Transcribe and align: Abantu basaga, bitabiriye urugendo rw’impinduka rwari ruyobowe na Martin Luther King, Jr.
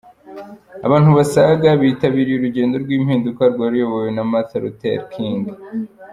Abantu 0.85 1.09
basaga, 1.17 1.67
bitabiriye 1.81 2.37
urugendo 2.37 2.75
rw’impinduka 2.83 3.41
rwari 3.53 3.73
ruyobowe 3.75 4.09
na 4.15 4.23
Martin 4.31 4.59
Luther 4.63 4.99
King, 5.13 5.41
Jr. 5.55 5.59